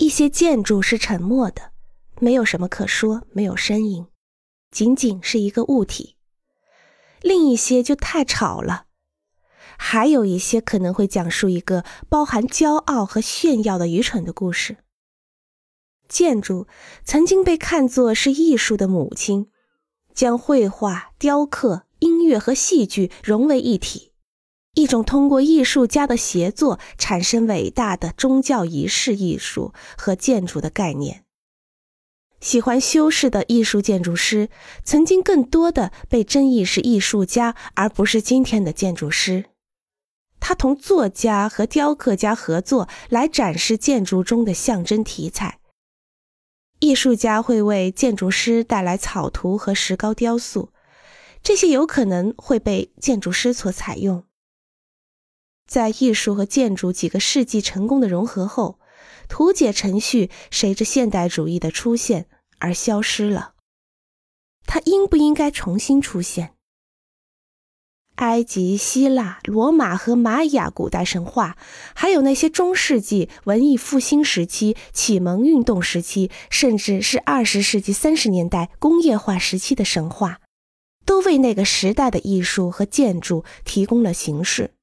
[0.00, 1.72] 一些建筑是沉默的，
[2.20, 4.06] 没有什么可说，没有声音，
[4.70, 6.16] 仅仅是一个物体；
[7.20, 8.86] 另一些就太吵了。
[9.76, 14.78] 还有一些可能会讲述一个包含骄傲和炫耀的愚蠢的故事。
[16.08, 16.66] 建筑
[17.04, 19.50] 曾经被看作是艺术的母亲，
[20.14, 24.09] 将绘画、雕刻、音乐和戏剧融为一体，
[24.80, 31.24] 一种通过艺术家的协作产生伟大的宗教仪式艺术和建筑的概念。
[32.40, 34.48] 喜欢修饰的艺术建筑师
[34.82, 39.44] 曾经更多的被争议是艺术家，而不是今天的建筑师。
[40.40, 45.58] 他同作家和雕刻家合作来展示建筑中的象征题材。
[46.78, 50.72] 艺术家会为建筑师带来草图和石膏雕塑，
[51.42, 54.24] 这些有可能会被建筑师所采用。
[55.70, 58.80] 在艺术和建筑几个世纪成功的融合后，
[59.28, 62.26] 图解程序随着现代主义的出现
[62.58, 63.54] 而消失了。
[64.66, 66.54] 它应不应该重新出现？
[68.16, 71.56] 埃及、希腊、罗马和玛雅古代神话，
[71.94, 80.40] 还有那些中世纪文艺复兴时期、启蒙运动时期，甚至是二十世纪三十年代工业化时期的神话，
[81.06, 84.74] 都为那个时代的艺术和建筑提供了形式。